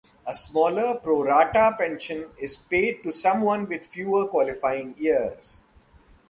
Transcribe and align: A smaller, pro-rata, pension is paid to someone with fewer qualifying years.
A 0.25 0.33
smaller, 0.33 0.95
pro-rata, 0.99 1.75
pension 1.77 2.31
is 2.39 2.57
paid 2.57 3.03
to 3.03 3.11
someone 3.11 3.67
with 3.69 3.85
fewer 3.85 4.27
qualifying 4.27 4.95
years. 4.97 5.59